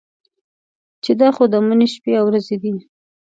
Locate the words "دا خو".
1.21-1.43